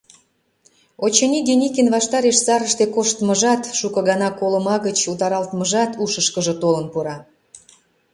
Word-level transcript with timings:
Очыни, 1.05 1.39
Деникин 1.47 1.87
ваштареш 1.95 2.37
сарыште 2.45 2.85
коштмыжат, 2.95 3.61
шуко 3.79 3.99
гана 4.09 4.29
Колыма 4.39 4.75
гыч 4.85 4.99
утаралтмыжат 5.11 5.91
ушышкыжо 6.03 6.53
толын 6.61 6.85
пура... 6.93 7.17